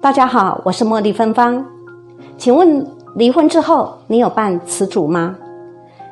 [0.00, 1.66] 大家好，我是茉莉芬芳。
[2.36, 5.34] 请问离婚之后，你有办词组吗？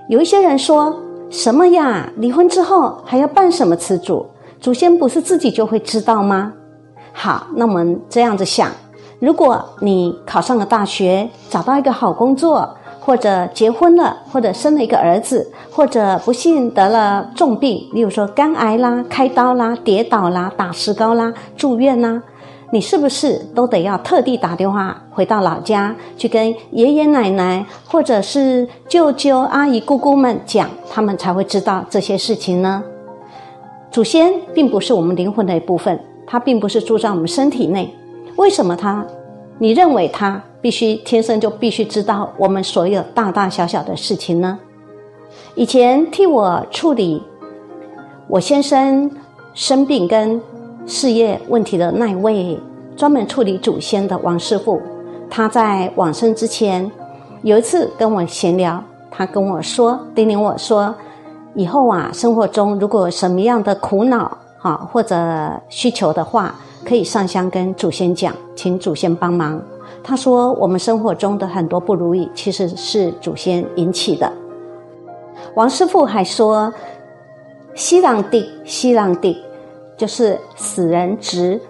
[0.09, 0.93] 有一些人说
[1.31, 2.11] 什么呀？
[2.17, 4.27] 离婚之后还要办什么词组？
[4.61, 6.53] 祖先不是自己就会知道吗？
[7.13, 8.69] 好，那我们这样子想：
[9.21, 12.69] 如果你考上了大学，找到一个好工作，
[12.99, 22.21] 或者结婚了，或者生了一个儿子，或者不幸得了重病，例如说肝癌啦、开刀啦、跌倒啦、打石膏啦、住院啦，
[22.71, 32.83] 你是不是都得要特地打电话回到老家去跟爷爷奶奶，或者是舅舅、阿姨、姑姑们讲，他们才会知道这些事情呢？
[33.91, 37.95] 祖先并不是我们灵魂的一部分，他并不是住在我们身体内，
[38.37, 39.07] 为什么他？
[39.59, 44.59] 你认为他必须天生就必须知道我们所有大大小小的事情呢？
[45.55, 47.23] 以前替我处理
[48.29, 49.11] 我先生
[49.55, 50.39] 生病跟
[50.87, 52.59] 事业问题的那位
[52.97, 54.81] 专门处理祖先的王师傅，
[55.29, 56.91] 他在往生之前
[57.43, 60.95] 有一次跟我闲聊，他跟我说，叮咛我说，
[61.55, 66.55] 以后啊，生活中如果有什么样的苦恼哈或者需求的话。
[66.85, 69.61] 可以上香跟祖先讲，请祖先帮忙。
[70.05, 74.33] 他说，我们生活中的很多不如意，其实是祖先引起的。
[75.55, 76.73] 王师傅还说，
[77.75, 79.43] 西朗地，西朗地，
[79.97, 81.61] 就是死人值。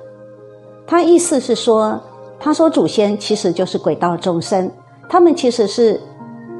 [0.86, 2.00] 他意思是说，
[2.38, 4.70] 他说祖先其实就是鬼道众生，
[5.08, 6.00] 他们其实是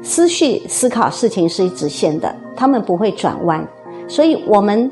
[0.01, 3.67] 思绪思考事情是一直线的，他们不会转弯，
[4.07, 4.91] 所以我们。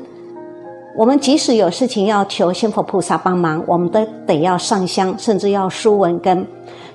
[0.98, 6.46] 我们即使有事情要求仙佛菩萨帮忙，我们都得要上香，甚至要书文跟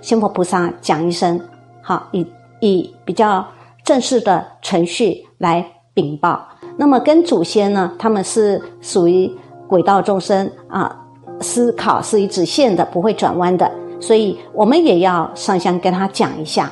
[0.01, 1.39] 仙佛菩萨讲一声，
[1.83, 2.25] 好，以
[2.61, 3.45] 以比较
[3.83, 6.43] 正式的程序来禀报。
[6.77, 9.31] 那么跟祖先呢，他们是属于
[9.72, 10.94] 轨道众生啊，
[11.39, 16.69] 思考是一直线的，不会转弯的，所以我们也要上香跟他讲一下。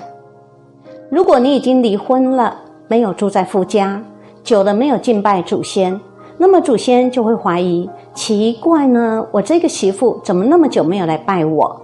[1.10, 2.58] 如果你已经离婚了，
[2.90, 4.04] 没有住在夫家，
[4.44, 5.98] 久了没有敬拜祖先。
[6.38, 11.82] 那么祖先就会怀疑，奇怪呢，我这个媳妇怎么那么久没有来拜我？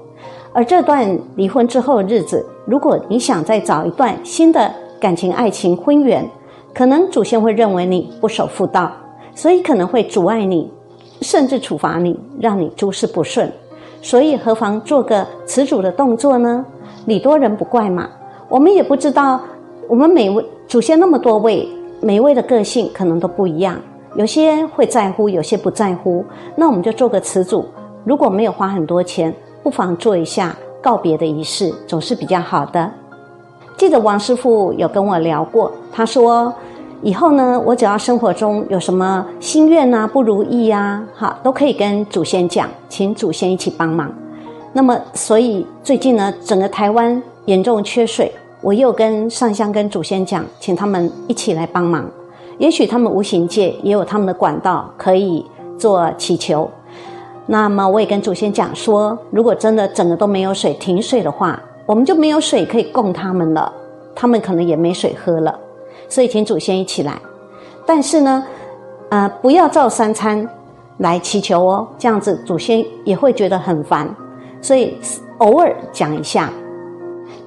[0.52, 4.70] 而这段离婚之后的日子，如果你想再找一段新的
[5.00, 6.30] 感情、爱情、婚缘，
[6.74, 8.92] 可能祖先会认为你不守妇道，
[9.34, 10.70] 所以可能会阻碍你，
[11.26, 13.52] 甚至处罚你，让你诸事不顺。
[14.00, 16.64] 所以何妨做个词组的动作呢？
[17.08, 18.08] 礼多人不怪嘛。
[18.48, 19.42] 我们也不知道，
[19.88, 21.68] 我们每位祖先那么多位，
[22.00, 23.76] 每位的个性可能都不一样。
[24.16, 26.24] 有些会在乎，有些不在乎，
[26.56, 27.66] 那我们就做个词组。
[28.04, 32.92] 如果没有花很多钱，不妨做一下告别的仪式，总是比较好的。
[33.76, 36.54] 记得王师傅有跟我聊过，他说
[37.02, 44.12] 以后呢，我只要生活中有什么心愿啊、不如意呀，哈，都可以跟祖先讲，请祖先一起帮忙。
[44.74, 52.10] 那么，所以最近呢，整个台湾严重缺水，我又跟上香跟祖先讲，请他们一起来帮忙。
[52.58, 55.46] 也许他们无形界也有他们的管道可以
[55.78, 56.70] 做祈求。
[57.46, 63.72] 那么我也跟祖先讲说，如果真的整个都没有水停水的话，我们就没有水可以供他们了，
[64.16, 65.60] 他们可能也没水喝了。
[66.10, 67.20] 所以请祖先一起来。
[67.86, 68.46] 但是呢，
[69.10, 70.48] 呃，不要照三餐
[70.98, 74.08] 来祈求哦，这样子祖先也会觉得很烦。
[74.62, 74.98] 所以
[75.38, 76.52] 偶尔讲一下。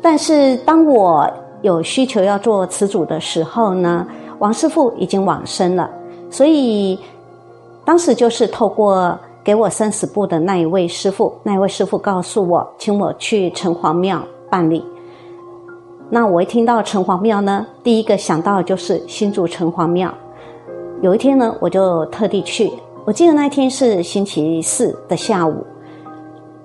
[0.00, 1.28] 但是当我
[1.62, 4.06] 有需求要做词主的时候呢？
[4.38, 5.90] 王师傅已经往生了，
[6.30, 6.96] 所以
[7.84, 14.84] 当时就是透过给我生死簿的那一位师傅，那一位师傅告诉我，请我去城隍庙办理。
[16.10, 20.12] 那我一听到城隍庙呢，第一个想到就是新竹城隍庙。
[21.02, 22.72] 有一天呢，我就特地去，
[23.04, 25.64] 我记得那一天是星期四的下午，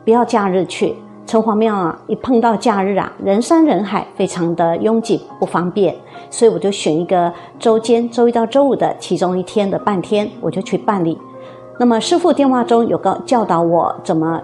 [0.05, 0.95] 不要假日去。
[1.25, 5.95] 城隍庙啊，一碰到假日啊，人山人海，非常的拥挤，不方便，
[6.29, 11.17] 所以我就选一个周间，周一到周五的其中一天的半天，我就去办理。
[11.79, 14.41] 那么师傅电话中有个教导我怎么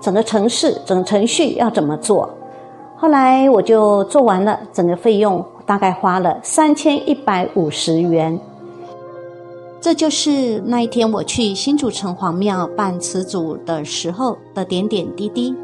[0.00, 2.28] 整个程式、整个程序要怎么做。
[3.00, 8.38] 后来我就做完了，整个费用大概花了三千一百五十元。
[9.80, 15.56] 这就是那一天我去新竹城隍庙办词祖的时候的点点滴滴。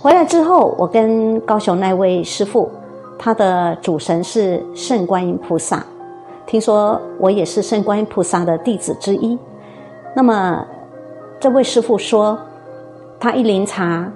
[0.00, 2.70] 回来之后，我跟高雄那位师傅，
[3.18, 5.84] 他的主神是圣观音菩萨。
[6.46, 9.36] 听说我也是圣观音菩萨的弟子之一。
[10.14, 10.64] 那么
[11.40, 12.38] 这位师傅说，
[13.18, 14.08] 他一临查，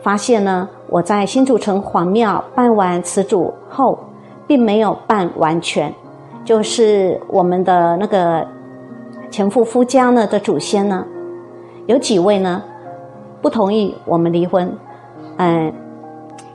[0.00, 3.98] 发现呢，我在新竹城隍庙办完慈祖后，
[4.46, 5.92] 并没有办完全，
[6.44, 8.46] 就是我们的那个
[9.32, 11.04] 前夫夫家呢的祖先呢，
[11.86, 12.62] 有几位呢
[13.42, 14.72] 不同意我们离婚。
[15.38, 15.72] 嗯，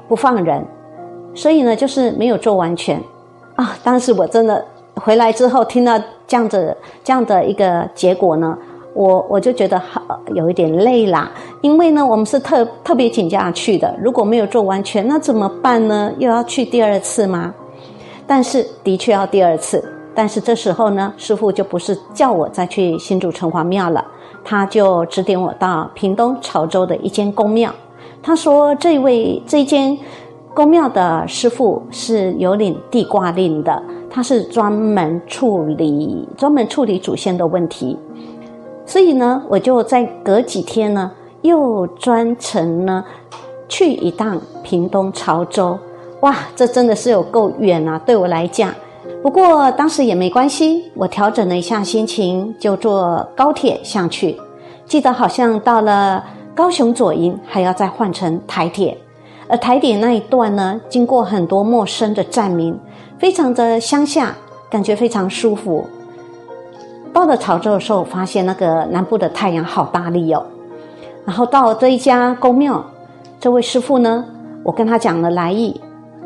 [0.07, 0.63] 不放人，
[1.33, 3.01] 所以呢，就是没有做完全
[3.55, 3.75] 啊。
[3.83, 4.63] 当时我真的
[4.95, 5.97] 回来之后，听到
[6.27, 8.57] 这样子这样的一个结果呢，
[8.93, 10.01] 我我就觉得好
[10.35, 11.31] 有一点累啦。
[11.61, 16.11] 因为呢，我们是特特别请假去的，如果没有做完全，那怎么办呢？
[16.17, 17.53] 又要去第二次吗？
[18.27, 19.83] 但是的确要第二次，
[20.13, 24.05] 但是这时候呢，师傅就不是叫我再去新竹城隍庙了，
[24.43, 27.73] 他就指点我到屏东潮州的一间公庙。
[28.25, 29.97] 他说：“这位这间
[30.53, 37.97] 公庙的师傅是有领地卦令的，他是专门处理专门处理祖先的问题。
[38.85, 41.11] 所以呢，我就在隔几天呢，
[41.41, 43.03] 又专程呢
[43.67, 45.77] 去一趟屏东潮州。
[46.21, 47.99] 哇，这真的是有够远啊！
[48.05, 48.73] 对我来讲，
[49.21, 54.39] 不过当时也没关系，我调整了一下心情，就坐高铁上去。
[54.85, 56.23] 记得好像到了。”
[56.55, 58.95] 高雄左营还要再换成台铁，
[59.47, 62.79] 而台铁那一段呢，经过很多陌生的站名，
[63.17, 64.35] 非常的乡下，
[64.69, 65.85] 感觉非常舒服。
[67.11, 70.45] 到了潮州的时候，发现那个南部的太阳好大力哦。
[71.25, 72.83] 然后到这一家公庙，
[73.39, 74.23] 这位师傅呢，
[74.63, 75.79] 我跟他讲了来意，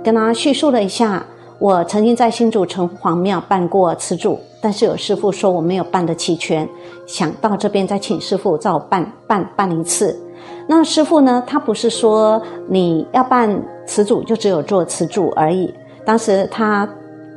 [0.04, 1.26] 跟他叙述了一下，
[1.60, 4.40] 我曾经在新竹城隍庙办过慈主。
[4.60, 6.68] 但是有师傅说我没有办得齐全，
[7.06, 10.20] 想到这边再请师傅照办办办一次。
[10.68, 11.42] 那师傅呢？
[11.46, 15.72] 他不是说你要办词主就只有做词主而已。
[16.04, 16.90] 当时他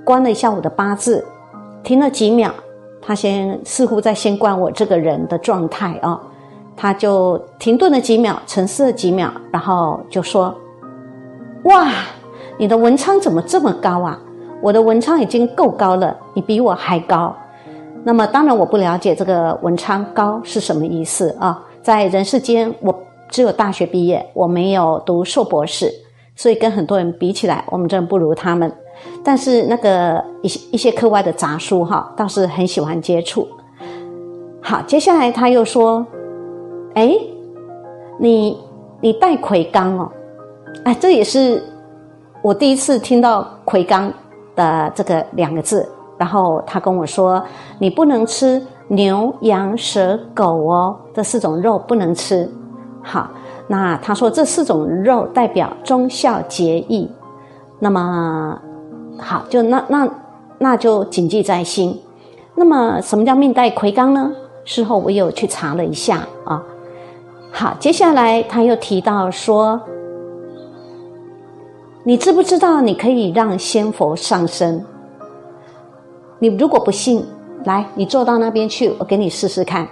[0.02, 1.24] 观了一下我的八字，
[1.84, 2.50] 停了几秒，
[3.02, 6.18] 他先似乎在先观我这个人的状态啊。
[6.74, 10.52] 他就停顿了几秒，沉思了几秒，然后就说
[11.64, 11.92] ：“哇，
[12.60, 14.20] 你的文昌怎么这么高啊？”
[14.62, 17.34] 我的文昌已经够高了，你比我还高。
[18.04, 21.62] 那么当然我不了解这个文昌高是什么意思啊？
[21.80, 22.94] 在人世间，我
[23.30, 25.90] 只有大学毕业，我没有读硕博士，
[26.36, 28.70] 所以跟很多人比起来，我们真不如他们。
[29.24, 33.48] 但是那个一些一些课外的杂书哈，倒是很喜欢接触。
[34.60, 36.06] 好，接下来他又说
[36.92, 37.14] ：“哎，
[38.18, 38.58] 你
[39.00, 40.12] 你带魁罡哦，
[40.84, 41.62] 哎，这也是
[42.42, 44.10] 我第一次听到魁罡。”
[44.56, 45.88] 的这个两个字，
[46.18, 47.42] 然后他跟我说
[47.78, 52.46] ：“你不能吃牛、羊、蛇、狗哦，这四种肉不能吃。”
[53.00, 53.30] 好，
[53.68, 57.10] 那他说这四种肉代表忠孝节义，
[57.78, 58.60] 那么
[59.18, 60.06] 好，就那那
[60.58, 61.98] 那就谨记在心。
[62.56, 64.30] 那么什么叫命带魁罡呢？
[64.64, 66.62] 事后我有去查了一下啊。
[67.50, 69.80] 好，接下来他又提到说。
[72.02, 74.82] 你知不知道你可以让仙佛上身？
[76.38, 77.22] 你如果不信，
[77.64, 79.86] 来，你坐到那边去，我给你试试看。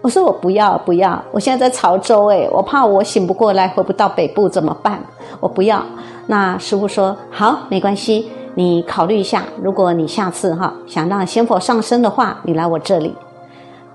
[0.00, 5.02] 我说我不要不要，我现在在潮州诶，我怕我醒不过来，回不到北部怎么办？
[5.40, 5.84] 我不要。
[6.28, 9.42] 那师傅说好，没关系，你考虑一下。
[9.60, 13.12] 如果你下次哈想让仙佛上身的话，你来我这里。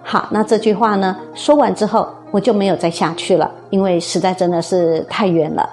[0.04, 5.70] 好，那这句话呢说完之后，我就没有再下去了，因为实在真的是太远了。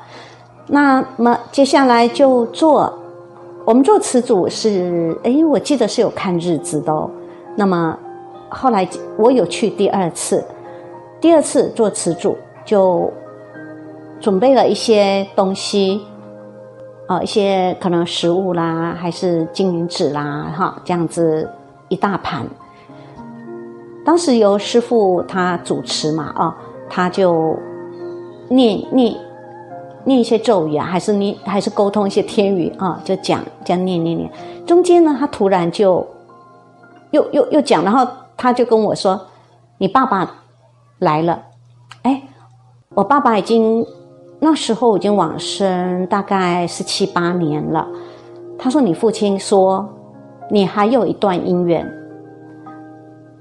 [0.72, 2.96] 那么接下来就做，
[3.64, 6.92] 我们做词组是，哎，我记得是有看日子的。
[6.92, 7.10] 哦。
[7.56, 7.98] 那么
[8.48, 10.44] 后来我有去第二次，
[11.20, 13.12] 第二次做词组就
[14.20, 16.00] 准备了一些东西，
[17.08, 21.50] 啊，一些可能食物啦，还是金银纸啦，哈，这样子
[21.88, 22.46] 一大盘。
[24.04, 26.56] 当时由师傅他主持嘛，啊，
[26.88, 27.58] 他就
[28.48, 29.12] 念念。
[30.04, 33.00] 念一些咒语啊，还是念，还是沟通一些天语啊？
[33.04, 34.30] 就讲这样念念念。
[34.66, 36.06] 中间呢，他突然就
[37.10, 39.20] 又又又讲，然后他就跟我说
[39.78, 40.30] ：“你爸爸
[41.00, 41.42] 来了。”
[42.02, 42.22] 哎，
[42.94, 43.84] 我爸爸已经
[44.38, 47.86] 那时候已经往生，大概是七八年了。
[48.58, 49.88] 他说：“你父亲说
[50.50, 51.86] 你还有一段姻缘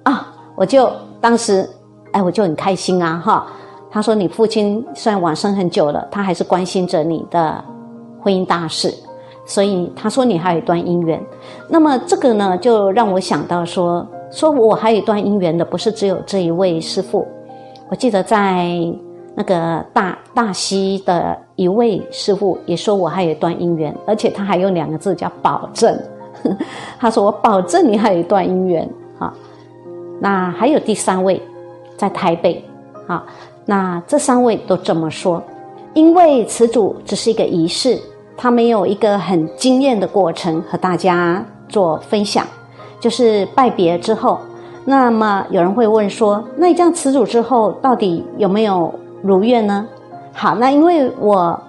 [0.03, 1.69] 啊！”我就当时
[2.11, 3.47] 哎，我就很开心啊，哈。
[3.91, 7.63] 他说：“你父亲虽然往生很久了，他还是关心着你的
[8.21, 8.93] 婚姻大事，
[9.45, 11.19] 所以他说你还有一段姻缘。
[11.67, 17.27] 那么这个呢，就让我想到说，说我还有一段姻缘的，不是只有这一位师父。
[17.89, 18.67] 我记得在
[19.33, 25.99] 那个大大溪的一位师傅也说我还有一段姻缘，而且他还用两个字叫保证。
[26.99, 29.33] 他说我保证你还有一段姻缘啊。
[30.19, 31.41] 那还有第三位
[31.97, 32.63] 在台北
[33.07, 33.25] 啊，
[33.69, 35.39] 那这三位都这么说，
[35.93, 37.99] 因为词主只是一个仪式，
[38.35, 42.47] 他没有一个很惊艳的过程和大家做分享，
[42.99, 44.39] 就是拜别之后。
[44.85, 49.85] 那么有人会问说，那你这样辞主之后，到底有没有如愿呢？
[50.33, 51.61] 好，那因为我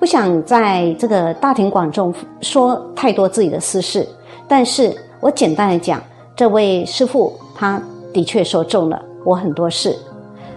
[0.00, 4.04] 不想在这个大庭广众说太多自己的私事，
[4.48, 6.02] 但是我简单的讲，
[6.34, 7.80] 这位师傅他
[8.12, 9.96] 的确说中了我很多事。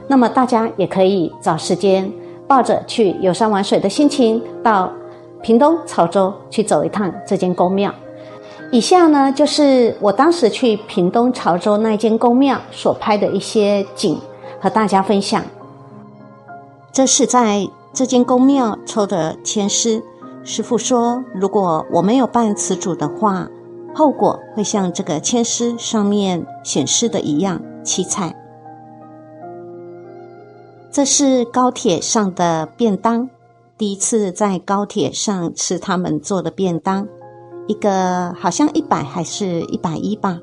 [0.10, 2.12] 那么大家也可以找时间，
[2.48, 4.92] 抱着去游山玩水的心情，到
[5.44, 7.94] 屏东潮州去走一趟这间宫庙。
[8.72, 14.20] 以下呢，就是我当时去屏东潮州那间宫庙所拍的一些景，
[14.60, 15.44] 和大家分享。
[16.92, 20.01] 这是在这间宫庙抽的签诗，
[20.44, 23.48] 师傅说，如果我没有办词主的话，
[23.94, 28.34] 后果会像这个签诗上面显示的一样凄惨。
[31.00, 33.29] 这是高铁上的便当，
[33.77, 37.08] 第一次在高铁上吃他们做的便当。
[37.68, 40.39] 一个好像一百还是一百一吧。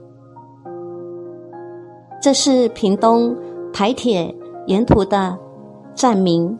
[2.23, 3.37] 这是屏东
[3.71, 4.35] 台铁
[4.67, 5.37] 沿途的
[5.95, 6.59] 站名，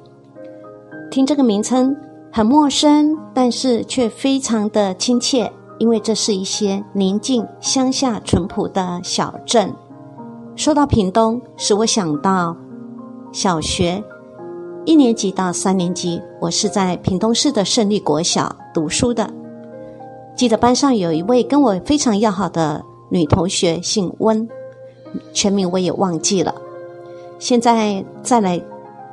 [1.11, 1.97] 听这个名称
[2.31, 9.73] 很陌生，但是却非常的亲切，因为这是一些宁静乡下淳朴的小镇。
[10.55, 12.55] 说到屏东，使我想到
[13.37, 14.03] 小学
[14.87, 19.29] 一年级到三年级，我是在屏东市的胜利国小读书的。
[20.35, 24.49] 记得班上有一位跟我非常要好的女同学，姓温，
[25.35, 26.55] 全名我也忘记了。
[27.39, 28.59] 现在再来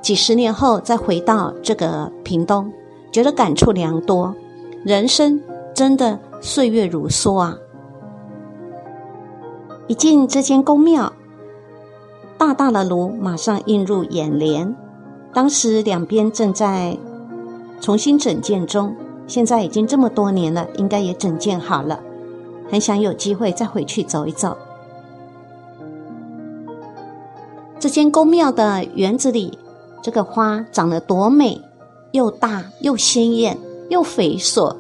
[0.01, 2.72] 几十年后再回到这个屏东，
[3.12, 4.34] 觉得感触良多。
[4.86, 5.38] 人生
[5.74, 7.58] 真的岁月如梭啊！
[9.88, 11.12] 一进这间宫庙，
[12.46, 14.76] 大大的炉马上映入眼帘。
[15.34, 16.98] 当时两边正在
[17.80, 18.94] 重新整建中。
[19.26, 21.98] 现在已经这么多年了，应该也整建好了，
[22.70, 24.58] 很想有机会再回去走一走。
[27.80, 29.58] 这间宫庙的园子里，
[30.02, 31.62] 这个花长得多美，
[32.12, 33.58] 又大又鲜艳
[33.90, 34.76] 又肥硕。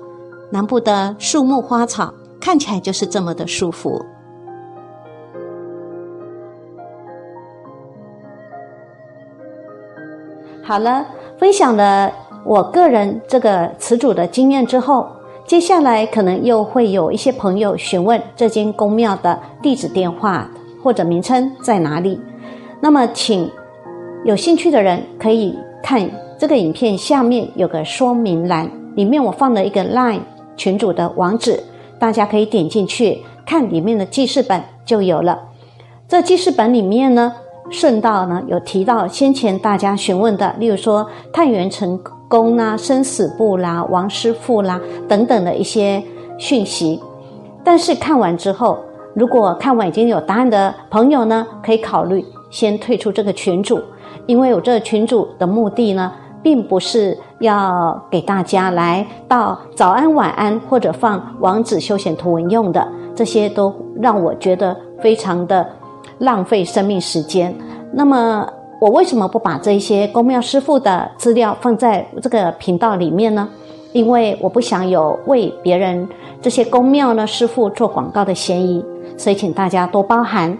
[0.51, 4.03] 南部的树木花草看起来就是这么的舒服。
[10.65, 11.05] 好了，
[11.37, 12.09] 分享了。
[12.45, 15.05] 我个人这个词组的经验之后，
[15.45, 20.49] 接下来可能又会有一些朋友询问这间宫庙的地址、电话
[20.81, 22.19] 或者名称在哪里。
[22.79, 23.49] 那么，请
[24.23, 30.21] 有兴趣的人可以看这个影片下面有个说明栏，里面我放了一个 LINE
[30.55, 31.61] 群组的网址，
[31.99, 35.39] 大家可以点进去看里面的记事本就有了。
[36.07, 37.33] 这记事本里面呢，
[37.73, 41.99] 顺道呢有提到先前大家询问的，例如说太原城。
[42.29, 46.01] 宫啦、生死簿啦、王师傅啦等等的一些
[46.39, 46.99] 讯息，
[47.63, 48.79] 但是看完之后，
[49.13, 53.79] 如果看完已经有答案的朋友呢，可以考虑先退出这个群组，
[54.25, 56.11] 因为我这个群组的目的呢，
[56.41, 65.63] 并不是要给大家来到早安、晚安或者放王子休闲图文用的，这些都让我觉得非常的
[66.19, 67.53] 浪费生命时间。
[67.91, 68.47] 那么。
[68.79, 73.47] 我为什么不把这些公庙师傅的资料放在这个频道里面呢？
[73.93, 76.05] 因为我不想有为别人
[76.41, 78.83] 这些公庙呢师傅做广告的嫌疑，
[79.15, 80.57] 所以请大家多包涵。